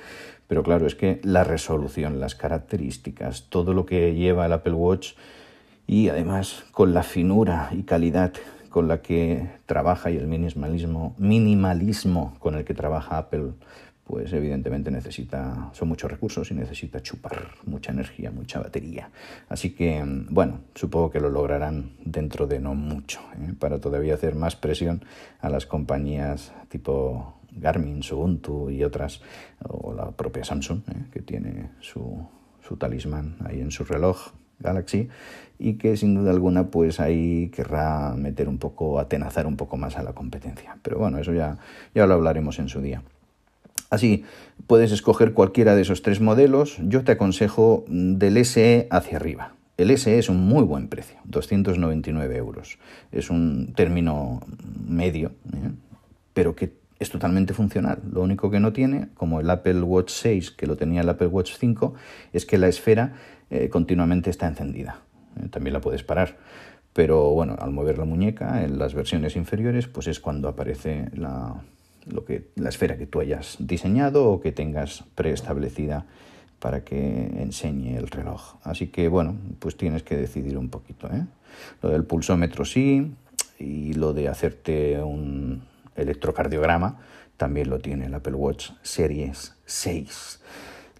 pero 0.47 0.61
claro, 0.63 0.85
es 0.85 0.95
que 0.95 1.19
la 1.23 1.43
resolución, 1.43 2.19
las 2.19 2.35
características, 2.35 3.47
todo 3.49 3.73
lo 3.73 3.85
que 3.85 4.13
lleva 4.13 4.45
el 4.45 4.53
Apple 4.53 4.73
Watch 4.73 5.13
y 5.87 6.09
además 6.09 6.65
con 6.71 6.93
la 6.93 7.03
finura 7.03 7.69
y 7.71 7.83
calidad 7.83 8.33
con 8.69 8.89
la 8.89 9.01
que 9.01 9.47
trabaja 9.65 10.11
y 10.11 10.17
el 10.17 10.27
minimalismo, 10.27 11.15
minimalismo 11.17 12.35
con 12.39 12.55
el 12.55 12.65
que 12.65 12.73
trabaja 12.73 13.17
Apple 13.17 13.53
pues 14.05 14.31
evidentemente 14.33 14.91
necesita, 14.91 15.71
son 15.73 15.87
muchos 15.87 16.11
recursos 16.11 16.51
y 16.51 16.53
necesita 16.53 17.01
chupar 17.01 17.49
mucha 17.65 17.91
energía, 17.91 18.29
mucha 18.29 18.59
batería. 18.59 19.09
Así 19.49 19.71
que, 19.71 20.03
bueno, 20.29 20.61
supongo 20.75 21.09
que 21.09 21.19
lo 21.19 21.29
lograrán 21.29 21.93
dentro 22.03 22.45
de 22.45 22.59
no 22.59 22.75
mucho, 22.75 23.19
¿eh? 23.39 23.53
para 23.59 23.79
todavía 23.79 24.13
hacer 24.13 24.35
más 24.35 24.55
presión 24.55 25.03
a 25.39 25.49
las 25.49 25.65
compañías 25.65 26.53
tipo 26.69 27.39
Garmin, 27.51 28.01
Ubuntu 28.11 28.69
y 28.69 28.83
otras, 28.83 29.21
o 29.67 29.93
la 29.93 30.11
propia 30.11 30.43
Samsung, 30.43 30.81
¿eh? 30.89 31.05
que 31.11 31.21
tiene 31.21 31.71
su, 31.79 32.27
su 32.61 32.77
talismán 32.77 33.37
ahí 33.43 33.59
en 33.59 33.71
su 33.71 33.85
reloj 33.85 34.33
Galaxy 34.59 35.09
y 35.57 35.73
que 35.73 35.97
sin 35.97 36.15
duda 36.15 36.31
alguna 36.31 36.69
pues 36.69 36.99
ahí 36.99 37.49
querrá 37.49 38.13
meter 38.15 38.47
un 38.47 38.57
poco, 38.57 38.99
atenazar 38.99 39.47
un 39.47 39.57
poco 39.57 39.77
más 39.77 39.97
a 39.97 40.03
la 40.03 40.13
competencia. 40.13 40.77
Pero 40.81 40.99
bueno, 40.99 41.17
eso 41.17 41.33
ya, 41.33 41.57
ya 41.93 42.05
lo 42.05 42.13
hablaremos 42.13 42.59
en 42.59 42.69
su 42.69 42.81
día. 42.81 43.01
Así, 43.95 44.25
puedes 44.67 44.91
escoger 44.91 45.31
cualquiera 45.31 45.73
de 45.73 45.83
esos 45.83 46.01
tres 46.01 46.19
modelos. 46.19 46.77
Yo 46.83 47.05
te 47.05 47.13
aconsejo 47.13 47.85
del 47.87 48.43
SE 48.43 48.89
hacia 48.91 49.15
arriba. 49.15 49.53
El 49.77 49.97
SE 49.97 50.19
es 50.19 50.27
un 50.27 50.41
muy 50.41 50.63
buen 50.63 50.89
precio, 50.89 51.15
299 51.23 52.35
euros. 52.35 52.77
Es 53.13 53.29
un 53.29 53.71
término 53.73 54.41
medio, 54.85 55.29
¿eh? 55.53 55.71
pero 56.33 56.57
que 56.57 56.73
es 56.99 57.09
totalmente 57.09 57.53
funcional. 57.53 58.01
Lo 58.11 58.21
único 58.21 58.51
que 58.51 58.59
no 58.59 58.73
tiene, 58.73 59.07
como 59.13 59.39
el 59.39 59.49
Apple 59.49 59.81
Watch 59.81 60.11
6, 60.11 60.51
que 60.51 60.67
lo 60.67 60.75
tenía 60.75 60.99
el 60.99 61.07
Apple 61.07 61.27
Watch 61.27 61.53
5, 61.57 61.93
es 62.33 62.45
que 62.45 62.57
la 62.57 62.67
esfera 62.67 63.13
eh, 63.49 63.69
continuamente 63.69 64.29
está 64.29 64.45
encendida. 64.45 64.99
Eh, 65.41 65.47
también 65.47 65.71
la 65.71 65.79
puedes 65.79 66.03
parar. 66.03 66.35
Pero 66.91 67.29
bueno, 67.29 67.55
al 67.57 67.71
mover 67.71 67.97
la 67.97 68.05
muñeca 68.05 68.65
en 68.65 68.77
las 68.77 68.93
versiones 68.93 69.37
inferiores, 69.37 69.87
pues 69.87 70.07
es 70.07 70.19
cuando 70.19 70.49
aparece 70.49 71.09
la, 71.13 71.61
lo 72.07 72.25
que, 72.25 72.49
la 72.55 72.69
esfera 72.69 72.97
que 72.97 73.05
tú 73.05 73.19
hayas 73.19 73.57
diseñado 73.59 74.29
o 74.29 74.41
que 74.41 74.51
tengas 74.51 75.03
preestablecida 75.15 76.05
para 76.59 76.83
que 76.83 77.31
enseñe 77.41 77.97
el 77.97 78.07
reloj. 78.07 78.55
Así 78.63 78.87
que 78.87 79.07
bueno, 79.07 79.35
pues 79.59 79.77
tienes 79.77 80.03
que 80.03 80.15
decidir 80.15 80.57
un 80.57 80.69
poquito. 80.69 81.07
¿eh? 81.07 81.25
Lo 81.81 81.89
del 81.89 82.03
pulsómetro 82.03 82.65
sí, 82.65 83.11
y 83.59 83.93
lo 83.93 84.13
de 84.13 84.27
hacerte 84.27 85.01
un 85.01 85.63
electrocardiograma 85.95 86.99
también 87.37 87.69
lo 87.69 87.79
tiene 87.79 88.05
el 88.05 88.13
Apple 88.13 88.35
Watch 88.35 88.71
Series 88.81 89.55
6. 89.65 90.41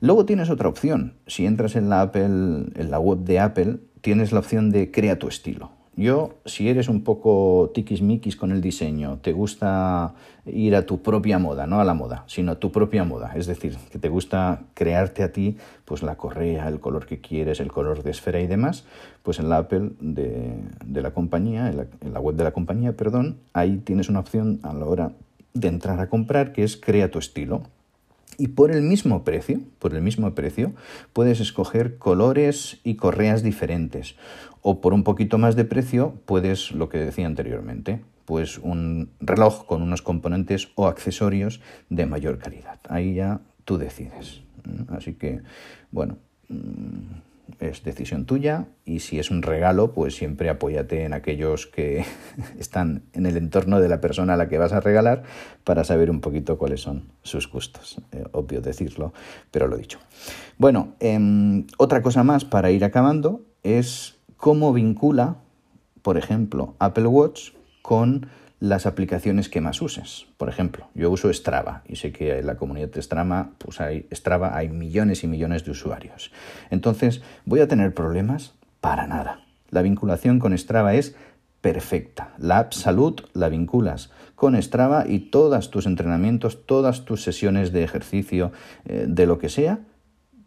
Luego 0.02 0.26
tienes 0.26 0.50
otra 0.50 0.70
opción. 0.70 1.14
Si 1.28 1.46
entras 1.46 1.76
en 1.76 1.90
la 1.90 2.02
Apple, 2.02 2.66
en 2.76 2.92
la 2.92 3.00
web 3.00 3.20
de 3.20 3.40
Apple, 3.40 3.78
tienes 4.02 4.32
la 4.32 4.40
opción 4.40 4.70
de 4.70 4.92
crea 4.92 5.18
tu 5.18 5.28
estilo. 5.28 5.72
Yo, 5.98 6.34
si 6.46 6.68
eres 6.68 6.90
un 6.90 7.04
poco 7.06 7.72
tiquismiquis 7.74 8.36
con 8.36 8.52
el 8.52 8.60
diseño, 8.60 9.20
te 9.22 9.32
gusta 9.32 10.14
ir 10.46 10.76
a 10.76 10.86
tu 10.86 11.02
propia 11.02 11.40
moda, 11.40 11.68
no 11.68 11.80
a 11.80 11.86
la 11.86 11.94
moda, 11.94 12.26
sino 12.28 12.52
a 12.52 12.60
tu 12.60 12.70
propia 12.70 13.06
moda, 13.06 13.32
es 13.36 13.48
decir, 13.48 13.78
que 13.90 13.98
te 13.98 14.10
gusta 14.10 14.64
crearte 14.74 15.24
a 15.24 15.32
ti 15.32 15.58
pues 15.86 16.04
la 16.04 16.16
correa, 16.18 16.68
el 16.68 16.82
color 16.82 17.06
que 17.06 17.22
quieres, 17.22 17.62
el 17.62 17.72
color 17.72 18.04
de 18.04 18.12
esfera 18.12 18.42
y 18.42 18.48
demás, 18.48 18.84
pues 19.24 19.40
en 19.40 19.48
la 19.48 19.58
Apple 19.58 19.92
de, 20.02 20.60
la 20.86 21.12
compañía, 21.12 21.70
en 21.70 21.78
la, 21.78 21.88
en 22.02 22.14
la 22.14 22.20
web 22.20 22.36
de 22.36 22.44
la 22.44 22.52
compañía, 22.52 22.92
perdón, 22.98 23.38
ahí 23.54 23.78
tienes 23.78 24.10
una 24.10 24.20
opción 24.20 24.60
a 24.64 24.74
la 24.74 24.86
hora 24.86 25.12
de 25.54 25.70
entrar 25.70 26.02
a 26.02 26.10
comprar 26.10 26.52
que 26.52 26.64
es 26.64 26.76
crea 26.76 27.10
tu 27.10 27.20
estilo. 27.20 27.64
Y 28.38 28.50
por 28.50 28.72
el 28.72 28.82
mismo 28.82 29.24
precio, 29.24 29.62
por 29.80 29.94
el 29.94 30.02
mismo 30.02 30.34
precio, 30.36 30.74
puedes 31.14 31.40
escoger 31.40 31.98
colores 31.98 32.80
y 32.84 32.96
correas 32.96 33.44
diferentes. 33.44 34.16
O 34.62 34.82
por 34.82 34.94
un 34.94 35.04
poquito 35.04 35.38
más 35.38 35.56
de 35.56 35.66
precio, 35.66 36.16
puedes, 36.26 36.72
lo 36.72 36.90
que 36.90 36.98
decía 36.98 37.28
anteriormente, 37.28 38.02
pues 38.26 38.58
un 38.58 39.10
reloj 39.20 39.66
con 39.66 39.82
unos 39.82 40.02
componentes 40.02 40.70
o 40.76 40.88
accesorios 40.88 41.62
de 41.90 42.06
mayor 42.06 42.40
calidad. 42.40 42.80
Ahí 42.90 43.16
ya 43.16 43.42
tú 43.64 43.78
decides. 43.78 44.42
Así 44.90 45.14
que, 45.14 45.42
bueno, 45.92 46.18
mm, 46.50 47.25
es 47.60 47.84
decisión 47.84 48.26
tuya 48.26 48.66
y 48.86 49.00
si 49.00 49.20
es 49.20 49.32
un 49.32 49.42
regalo, 49.42 49.94
pues 49.94 50.16
siempre 50.16 50.50
apóyate 50.50 51.04
en 51.04 51.14
aquellos 51.14 51.68
que 51.68 52.06
están 52.60 53.04
en 53.14 53.26
el 53.26 53.38
entorno 53.38 53.80
de 53.80 53.90
la 53.90 54.02
persona 54.02 54.34
a 54.34 54.38
la 54.38 54.50
que 54.50 54.58
vas 54.58 54.74
a 54.74 54.80
regalar 54.80 55.24
para 55.64 55.84
saber 55.84 56.10
un 56.10 56.22
poquito 56.22 56.58
cuáles 56.58 56.82
son 56.82 57.10
sus 57.24 57.50
gustos. 57.50 58.02
Eh, 58.12 58.24
obvio 58.32 58.62
decirlo, 58.62 59.14
pero 59.52 59.68
lo 59.68 59.78
dicho. 59.78 60.00
Bueno, 60.58 60.96
em, 61.00 61.66
otra 61.78 62.02
cosa 62.02 62.24
más 62.24 62.46
para 62.46 62.72
ir 62.72 62.84
acabando 62.84 63.42
es 63.64 64.16
cómo 64.38 64.74
vincula, 64.74 65.38
por 66.02 66.18
ejemplo, 66.18 66.76
Apple 66.80 67.08
Watch 67.08 67.52
con 67.82 68.28
las 68.60 68.86
aplicaciones 68.86 69.50
que 69.50 69.62
más 69.62 69.82
uses. 69.82 70.28
Por 70.38 70.50
ejemplo, 70.50 70.88
yo 70.94 71.12
uso 71.12 71.32
Strava 71.32 71.84
y 71.88 71.98
sé 71.98 72.12
que 72.12 72.40
en 72.40 72.48
la 72.48 72.56
comunidad 72.56 72.90
de 72.90 73.02
Strava, 73.02 73.52
pues 73.58 73.82
hay, 73.82 74.08
Strava 74.12 74.56
hay 74.56 74.70
millones 74.70 75.24
y 75.24 75.28
millones 75.28 75.66
de 75.66 75.72
usuarios. 75.72 76.32
Entonces, 76.70 77.22
¿voy 77.46 77.60
a 77.60 77.68
tener 77.68 77.94
problemas? 77.94 78.54
Para 78.82 79.08
nada. 79.08 79.42
La 79.70 79.82
vinculación 79.82 80.40
con 80.40 80.58
Strava 80.58 80.94
es 80.94 81.16
perfecta. 81.62 82.34
La 82.38 82.60
app 82.60 82.74
Salud 82.74 83.22
la 83.34 83.50
vinculas 83.50 84.12
con 84.36 84.62
Strava 84.62 85.06
y 85.08 85.20
todos 85.20 85.72
tus 85.72 85.88
entrenamientos, 85.88 86.66
todas 86.66 87.06
tus 87.06 87.24
sesiones 87.24 87.72
de 87.72 87.84
ejercicio, 87.84 88.52
eh, 88.86 89.06
de 89.08 89.26
lo 89.26 89.40
que 89.40 89.50
sea, 89.50 89.80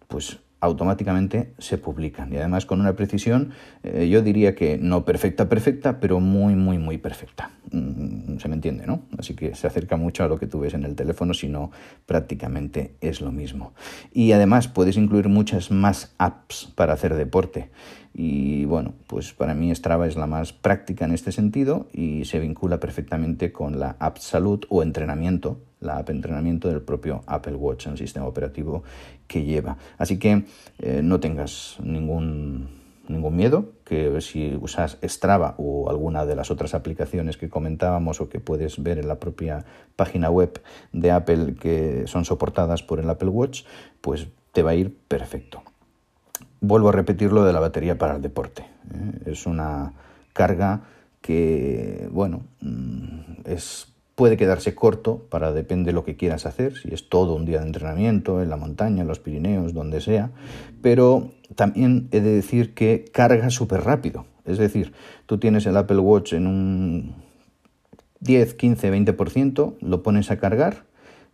pues 0.07 0.39
automáticamente 0.61 1.53
se 1.59 1.79
publican. 1.79 2.33
Y 2.33 2.37
además 2.37 2.67
con 2.67 2.81
una 2.81 2.95
precisión 2.95 3.53
eh, 3.83 4.09
yo 4.09 4.23
diría 4.23 4.55
que 4.55 4.79
no 4.79 5.05
perfecta 5.05 5.49
perfecta 5.49 6.01
pero 6.01 6.21
muy 6.21 6.55
muy 6.55 6.79
muy 6.79 6.99
perfecta. 6.99 7.51
Mm, 7.71 8.39
se 8.39 8.49
me 8.49 8.55
entiende 8.55 8.87
no 8.87 9.03
así 9.19 9.35
que 9.35 9.55
se 9.55 9.67
acerca 9.67 9.97
mucho 9.97 10.25
a 10.25 10.29
lo 10.29 10.39
que 10.39 10.47
tú 10.47 10.61
ves 10.61 10.75
en 10.75 10.85
el 10.85 10.95
teléfono 10.97 11.35
si 11.35 11.49
no 11.49 11.71
prácticamente 12.07 12.95
es 13.01 13.21
lo 13.21 13.33
mismo. 13.33 13.73
Y 14.13 14.33
además 14.33 14.69
puedes 14.69 14.97
incluir 14.97 15.29
muchas 15.29 15.71
más 15.71 16.15
apps 16.19 16.73
para 16.75 16.93
hacer 16.93 17.15
deporte 17.15 17.71
y 18.21 18.65
bueno, 18.65 18.95
pues 19.07 19.33
para 19.33 19.55
mí 19.55 19.73
Strava 19.73 20.09
es 20.09 20.17
la 20.17 20.27
más 20.27 20.53
práctica 20.53 21.05
en 21.05 21.13
este 21.13 21.31
sentido 21.31 21.87
y 21.93 22.25
se 22.25 22.41
vincula 22.41 22.81
perfectamente 22.81 23.53
con 23.53 23.79
la 23.79 23.95
app 24.01 24.17
salud 24.17 24.65
o 24.71 24.83
entrenamiento, 24.83 25.61
la 25.79 25.99
app 25.99 26.11
entrenamiento 26.11 26.67
del 26.67 26.83
propio 26.83 27.23
Apple 27.29 27.55
Watch, 27.55 27.87
el 27.87 27.97
sistema 27.97 28.27
operativo 28.27 28.83
que 29.29 29.45
lleva. 29.45 29.77
Así 29.99 30.19
que 30.19 30.47
eh, 30.81 31.01
no 31.01 31.21
tengas 31.21 31.77
ningún, 31.81 32.69
ningún 33.07 33.37
miedo, 33.37 33.71
que 33.85 34.21
si 34.21 34.59
usas 34.61 34.99
Strava 35.01 35.55
o 35.57 35.89
alguna 35.89 36.27
de 36.27 36.35
las 36.35 36.51
otras 36.51 36.75
aplicaciones 36.75 37.37
que 37.37 37.49
comentábamos 37.49 38.21
o 38.21 38.29
que 38.29 38.41
puedes 38.41 38.83
ver 38.83 38.99
en 38.99 39.07
la 39.07 39.21
propia 39.21 39.65
página 39.95 40.29
web 40.29 40.61
de 40.93 41.13
Apple 41.13 41.55
que 41.55 42.09
son 42.09 42.25
soportadas 42.25 42.83
por 42.83 42.99
el 42.99 43.09
Apple 43.09 43.29
Watch, 43.29 43.63
pues 44.01 44.27
te 44.51 44.65
va 44.65 44.73
a 44.73 44.75
ir 44.75 44.93
perfecto 45.07 45.63
vuelvo 46.61 46.89
a 46.89 46.93
repetir 46.93 47.33
lo 47.33 47.45
de 47.45 47.53
la 47.53 47.61
batería 47.61 47.99
para 47.99 48.17
el 48.17 48.23
deporte. 48.23 48.63
¿eh? 48.95 49.31
Es 49.31 49.47
una 49.47 49.93
carga 50.33 50.83
que, 51.21 52.09
bueno, 52.11 52.43
mm, 52.61 53.43
es, 53.45 53.93
puede 54.15 54.37
quedarse 54.37 54.75
corto 54.75 55.27
para 55.31 55.53
depende 55.53 55.89
de 55.89 55.93
lo 55.93 56.05
que 56.05 56.17
quieras 56.17 56.47
hacer, 56.47 56.77
si 56.77 56.93
es 56.93 57.09
todo 57.09 57.35
un 57.35 57.45
día 57.45 57.61
de 57.61 57.67
entrenamiento, 57.67 58.43
en 58.43 58.51
la 58.51 58.57
montaña, 58.57 59.03
en 59.03 59.09
los 59.09 59.21
Pirineos, 59.21 59.75
donde 59.75 60.01
sea, 60.01 60.31
pero 60.83 61.33
también 61.55 62.09
he 62.13 62.21
de 62.21 62.33
decir 62.33 62.75
que 62.75 63.05
carga 63.13 63.51
súper 63.51 63.83
rápido. 63.83 64.27
Es 64.45 64.59
decir, 64.59 64.93
tú 65.27 65.39
tienes 65.39 65.67
el 65.67 65.77
Apple 65.77 65.99
Watch 65.99 66.33
en 66.33 66.47
un 66.47 67.15
10, 68.21 68.55
15, 68.55 68.93
20%, 68.93 69.77
lo 69.81 70.03
pones 70.03 70.31
a 70.31 70.39
cargar 70.39 70.85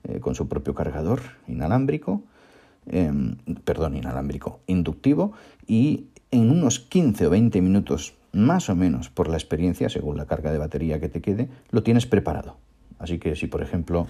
eh, 0.05 0.21
con 0.21 0.35
su 0.35 0.49
propio 0.49 0.75
cargador 0.75 1.21
inalámbrico, 1.47 2.23
Em, 2.87 3.37
perdón, 3.65 3.97
inalámbrico, 3.97 4.61
inductivo 4.67 5.33
y 5.67 6.09
en 6.31 6.51
unos 6.51 6.81
15 6.81 7.27
o 7.27 7.31
20 7.31 7.63
minutos 7.63 8.15
más 8.33 8.69
o 8.69 8.75
menos 8.75 9.09
por 9.09 9.29
la 9.29 9.37
experiencia, 9.37 9.89
según 9.89 10.17
la 10.17 10.27
carga 10.27 10.53
de 10.53 10.59
batería 10.59 11.01
que 11.01 11.09
te 11.09 11.23
quede, 11.23 11.49
lo 11.71 11.83
tienes 11.83 12.07
preparado. 12.07 12.57
Así 12.99 13.19
que 13.19 13.37
si 13.37 13.47
por 13.47 13.63
ejemplo 13.63 14.09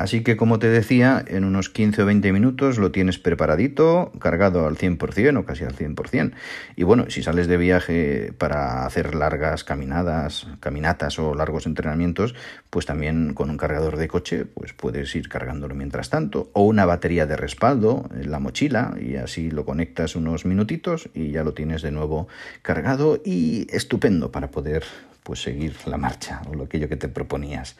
Así 0.00 0.22
que 0.22 0.38
como 0.38 0.58
te 0.58 0.70
decía, 0.70 1.22
en 1.28 1.44
unos 1.44 1.68
15 1.68 2.00
o 2.00 2.06
20 2.06 2.32
minutos 2.32 2.78
lo 2.78 2.90
tienes 2.90 3.18
preparadito, 3.18 4.12
cargado 4.18 4.66
al 4.66 4.78
100% 4.78 5.36
o 5.36 5.44
casi 5.44 5.64
al 5.64 5.76
100%. 5.76 6.32
Y 6.74 6.84
bueno, 6.84 7.04
si 7.10 7.22
sales 7.22 7.48
de 7.48 7.58
viaje 7.58 8.32
para 8.38 8.86
hacer 8.86 9.14
largas 9.14 9.62
caminadas, 9.62 10.46
caminatas 10.60 11.18
o 11.18 11.34
largos 11.34 11.66
entrenamientos, 11.66 12.34
pues 12.70 12.86
también 12.86 13.34
con 13.34 13.50
un 13.50 13.58
cargador 13.58 13.98
de 13.98 14.08
coche, 14.08 14.46
pues 14.46 14.72
puedes 14.72 15.14
ir 15.14 15.28
cargándolo 15.28 15.74
mientras 15.74 16.08
tanto. 16.08 16.48
O 16.54 16.62
una 16.62 16.86
batería 16.86 17.26
de 17.26 17.36
respaldo 17.36 18.08
en 18.18 18.30
la 18.30 18.38
mochila 18.38 18.94
y 18.98 19.16
así 19.16 19.50
lo 19.50 19.66
conectas 19.66 20.16
unos 20.16 20.46
minutitos 20.46 21.10
y 21.12 21.30
ya 21.30 21.44
lo 21.44 21.52
tienes 21.52 21.82
de 21.82 21.90
nuevo 21.90 22.26
cargado 22.62 23.20
y 23.22 23.66
estupendo 23.70 24.32
para 24.32 24.50
poder 24.50 24.82
pues 25.24 25.42
seguir 25.42 25.76
la 25.84 25.98
marcha 25.98 26.40
o 26.48 26.54
lo 26.54 26.64
aquello 26.64 26.88
que 26.88 26.96
te 26.96 27.08
proponías. 27.08 27.76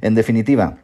En 0.00 0.16
definitiva, 0.16 0.78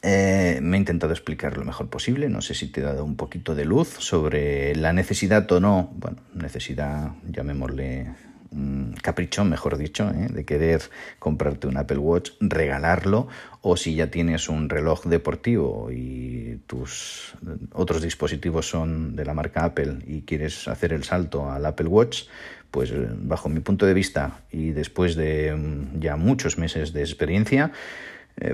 eh, 0.00 0.60
me 0.62 0.76
he 0.76 0.80
intentado 0.80 1.12
explicar 1.12 1.56
lo 1.56 1.64
mejor 1.64 1.88
posible, 1.88 2.28
no 2.28 2.40
sé 2.40 2.54
si 2.54 2.68
te 2.68 2.80
he 2.80 2.84
dado 2.84 3.04
un 3.04 3.16
poquito 3.16 3.56
de 3.56 3.64
luz 3.64 3.88
sobre 3.98 4.76
la 4.76 4.92
necesidad 4.92 5.50
o 5.50 5.58
no, 5.58 5.90
bueno, 5.96 6.18
necesidad, 6.34 7.10
llamémosle 7.28 8.14
mm, 8.52 8.92
capricho, 9.02 9.44
mejor 9.44 9.76
dicho, 9.76 10.08
¿eh? 10.10 10.28
de 10.30 10.44
querer 10.44 10.82
comprarte 11.18 11.66
un 11.66 11.76
Apple 11.78 11.98
Watch, 11.98 12.30
regalarlo, 12.38 13.26
o 13.60 13.76
si 13.76 13.96
ya 13.96 14.08
tienes 14.08 14.48
un 14.48 14.68
reloj 14.68 15.04
deportivo 15.06 15.90
y 15.90 16.60
tus 16.68 17.34
otros 17.72 18.00
dispositivos 18.00 18.68
son 18.70 19.16
de 19.16 19.24
la 19.24 19.34
marca 19.34 19.64
Apple 19.64 19.98
y 20.06 20.22
quieres 20.22 20.68
hacer 20.68 20.92
el 20.92 21.02
salto 21.02 21.50
al 21.50 21.66
Apple 21.66 21.88
Watch, 21.88 22.28
pues 22.70 22.92
bajo 22.94 23.48
mi 23.48 23.58
punto 23.58 23.84
de 23.84 23.94
vista 23.94 24.42
y 24.52 24.70
después 24.70 25.16
de 25.16 25.56
mm, 25.56 25.98
ya 25.98 26.14
muchos 26.14 26.56
meses 26.56 26.92
de 26.92 27.00
experiencia, 27.00 27.72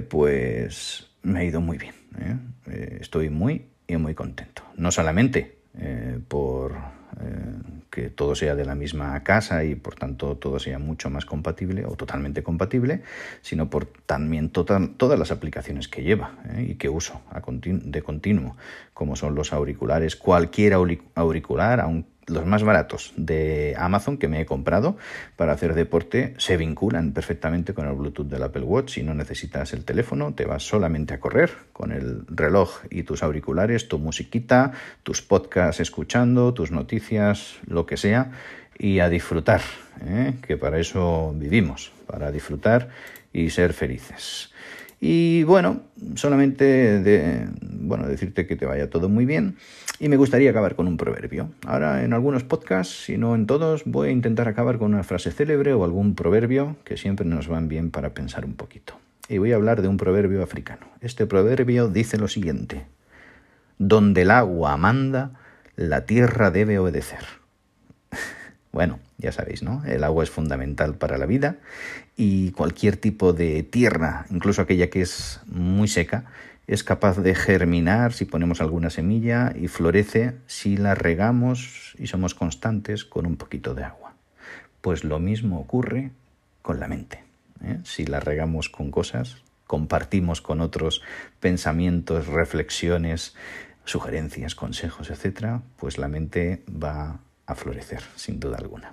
pues 0.08 1.10
me 1.24 1.40
ha 1.40 1.44
ido 1.44 1.60
muy 1.60 1.78
bien. 1.78 1.94
Estoy 3.00 3.30
muy 3.30 3.66
y 3.88 3.96
muy 3.96 4.14
contento. 4.14 4.62
No 4.76 4.92
solamente 4.92 5.58
por 6.28 6.76
que 7.94 8.10
todo 8.10 8.34
sea 8.34 8.56
de 8.56 8.64
la 8.64 8.74
misma 8.74 9.22
casa 9.22 9.64
y 9.64 9.76
por 9.76 9.94
tanto 9.94 10.36
todo 10.36 10.58
sea 10.58 10.80
mucho 10.80 11.10
más 11.10 11.24
compatible 11.24 11.84
o 11.86 11.94
totalmente 11.94 12.42
compatible, 12.42 13.02
sino 13.40 13.70
por 13.70 13.86
también 13.86 14.50
todas 14.50 15.18
las 15.18 15.30
aplicaciones 15.30 15.86
que 15.86 16.02
lleva 16.02 16.32
¿eh? 16.56 16.70
y 16.70 16.74
que 16.74 16.88
uso 16.88 17.20
de 17.64 18.02
continuo, 18.02 18.56
como 18.94 19.14
son 19.14 19.36
los 19.36 19.52
auriculares, 19.52 20.16
cualquier 20.16 20.72
auricular, 21.14 21.80
aunque 21.80 22.13
los 22.26 22.46
más 22.46 22.62
baratos 22.62 23.12
de 23.16 23.74
Amazon 23.78 24.16
que 24.18 24.28
me 24.28 24.40
he 24.40 24.46
comprado 24.46 24.96
para 25.36 25.52
hacer 25.52 25.74
deporte 25.74 26.34
se 26.38 26.56
vinculan 26.56 27.12
perfectamente 27.12 27.74
con 27.74 27.86
el 27.86 27.94
Bluetooth 27.94 28.28
del 28.28 28.42
Apple 28.42 28.62
Watch. 28.62 28.94
Si 28.94 29.02
no 29.02 29.14
necesitas 29.14 29.72
el 29.72 29.84
teléfono, 29.84 30.34
te 30.34 30.44
vas 30.44 30.62
solamente 30.62 31.14
a 31.14 31.20
correr 31.20 31.50
con 31.72 31.92
el 31.92 32.24
reloj 32.28 32.82
y 32.90 33.02
tus 33.02 33.22
auriculares, 33.22 33.88
tu 33.88 33.98
musiquita, 33.98 34.72
tus 35.02 35.22
podcasts 35.22 35.80
escuchando, 35.80 36.54
tus 36.54 36.70
noticias, 36.70 37.56
lo 37.66 37.86
que 37.86 37.96
sea, 37.96 38.30
y 38.78 39.00
a 39.00 39.08
disfrutar, 39.08 39.60
¿eh? 40.04 40.34
que 40.42 40.56
para 40.56 40.78
eso 40.78 41.32
vivimos, 41.36 41.92
para 42.06 42.32
disfrutar 42.32 42.88
y 43.32 43.50
ser 43.50 43.72
felices. 43.72 44.53
Y 45.06 45.42
bueno, 45.42 45.82
solamente 46.14 46.64
de, 46.64 47.46
bueno, 47.60 48.08
decirte 48.08 48.46
que 48.46 48.56
te 48.56 48.64
vaya 48.64 48.88
todo 48.88 49.10
muy 49.10 49.26
bien. 49.26 49.56
Y 50.00 50.08
me 50.08 50.16
gustaría 50.16 50.48
acabar 50.48 50.76
con 50.76 50.88
un 50.88 50.96
proverbio. 50.96 51.50
Ahora 51.66 52.04
en 52.04 52.14
algunos 52.14 52.42
podcasts, 52.42 53.04
si 53.04 53.18
no 53.18 53.34
en 53.34 53.44
todos, 53.44 53.82
voy 53.84 54.08
a 54.08 54.12
intentar 54.12 54.48
acabar 54.48 54.78
con 54.78 54.94
una 54.94 55.02
frase 55.02 55.30
célebre 55.30 55.74
o 55.74 55.84
algún 55.84 56.14
proverbio 56.14 56.76
que 56.84 56.96
siempre 56.96 57.26
nos 57.26 57.48
van 57.48 57.68
bien 57.68 57.90
para 57.90 58.14
pensar 58.14 58.46
un 58.46 58.54
poquito. 58.54 58.98
Y 59.28 59.36
voy 59.36 59.52
a 59.52 59.56
hablar 59.56 59.82
de 59.82 59.88
un 59.88 59.98
proverbio 59.98 60.42
africano. 60.42 60.86
Este 61.02 61.26
proverbio 61.26 61.88
dice 61.88 62.16
lo 62.16 62.26
siguiente. 62.26 62.86
Donde 63.76 64.22
el 64.22 64.30
agua 64.30 64.78
manda, 64.78 65.32
la 65.76 66.06
tierra 66.06 66.50
debe 66.50 66.78
obedecer. 66.78 67.43
Bueno, 68.74 68.98
ya 69.18 69.30
sabéis, 69.30 69.62
¿no? 69.62 69.84
El 69.86 70.02
agua 70.02 70.24
es 70.24 70.30
fundamental 70.30 70.96
para 70.96 71.16
la 71.16 71.26
vida 71.26 71.58
y 72.16 72.50
cualquier 72.50 72.96
tipo 72.96 73.32
de 73.32 73.62
tierra, 73.62 74.26
incluso 74.30 74.62
aquella 74.62 74.90
que 74.90 75.00
es 75.00 75.40
muy 75.46 75.86
seca, 75.86 76.24
es 76.66 76.82
capaz 76.82 77.18
de 77.18 77.36
germinar 77.36 78.12
si 78.12 78.24
ponemos 78.24 78.60
alguna 78.60 78.90
semilla 78.90 79.52
y 79.54 79.68
florece 79.68 80.34
si 80.48 80.76
la 80.76 80.96
regamos 80.96 81.94
y 82.00 82.08
somos 82.08 82.34
constantes 82.34 83.04
con 83.04 83.26
un 83.26 83.36
poquito 83.36 83.74
de 83.74 83.84
agua. 83.84 84.14
Pues 84.80 85.04
lo 85.04 85.20
mismo 85.20 85.60
ocurre 85.60 86.10
con 86.60 86.80
la 86.80 86.88
mente. 86.88 87.22
¿eh? 87.62 87.78
Si 87.84 88.06
la 88.06 88.18
regamos 88.18 88.70
con 88.70 88.90
cosas, 88.90 89.36
compartimos 89.68 90.40
con 90.40 90.60
otros 90.60 91.00
pensamientos, 91.38 92.26
reflexiones, 92.26 93.36
sugerencias, 93.84 94.56
consejos, 94.56 95.10
etc., 95.10 95.60
pues 95.76 95.96
la 95.96 96.08
mente 96.08 96.64
va 96.68 97.20
a 97.46 97.54
florecer, 97.54 98.02
sin 98.16 98.40
duda 98.40 98.58
alguna. 98.58 98.92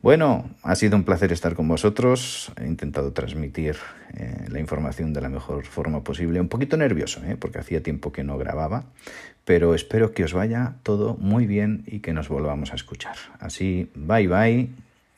Bueno, 0.00 0.48
ha 0.62 0.76
sido 0.76 0.96
un 0.96 1.02
placer 1.02 1.32
estar 1.32 1.54
con 1.56 1.66
vosotros. 1.66 2.52
He 2.60 2.66
intentado 2.66 3.12
transmitir 3.12 3.76
eh, 4.14 4.46
la 4.48 4.60
información 4.60 5.12
de 5.12 5.20
la 5.20 5.28
mejor 5.28 5.64
forma 5.64 6.04
posible. 6.04 6.40
Un 6.40 6.48
poquito 6.48 6.76
nervioso, 6.76 7.20
¿eh? 7.24 7.36
porque 7.36 7.58
hacía 7.58 7.82
tiempo 7.82 8.12
que 8.12 8.22
no 8.22 8.38
grababa, 8.38 8.84
pero 9.44 9.74
espero 9.74 10.12
que 10.12 10.22
os 10.22 10.32
vaya 10.32 10.74
todo 10.84 11.16
muy 11.16 11.46
bien 11.46 11.82
y 11.86 11.98
que 11.98 12.12
nos 12.12 12.28
volvamos 12.28 12.72
a 12.72 12.76
escuchar. 12.76 13.16
Así, 13.40 13.90
bye 13.96 14.28
bye 14.28 14.68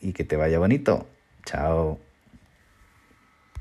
y 0.00 0.12
que 0.14 0.24
te 0.24 0.36
vaya 0.36 0.58
bonito. 0.58 1.06
Chao. 1.44 2.09